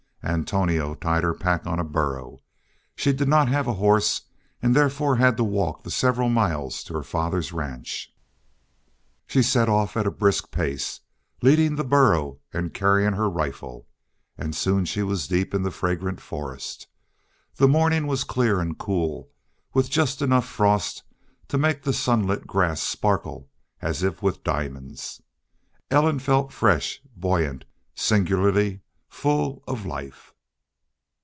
[0.23, 2.41] Antonio tied her pack on a burro.
[2.95, 4.21] She did not have a horse,
[4.61, 8.13] and therefore had to walk the several miles, to her father's ranch.
[9.25, 10.99] She set off at a brisk pace,
[11.41, 13.87] leading the burro and carrying her rifle.
[14.37, 16.85] And soon she was deep in the fragrant forest.
[17.55, 19.31] The morning was clear and cool,
[19.73, 21.01] with just enough frost
[21.47, 23.49] to make the sunlit grass sparkle
[23.81, 25.23] as if with diamonds.
[25.89, 27.65] Ellen felt fresh, buoyant,
[27.95, 28.81] singularly
[29.13, 30.33] full of, life.